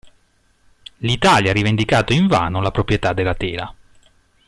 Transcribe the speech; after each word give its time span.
L'Italia 0.97 1.51
ha 1.51 1.53
rivendicato 1.53 2.11
invano 2.11 2.59
la 2.59 2.71
proprietà 2.71 3.13
della 3.13 3.35
tela. 3.35 3.71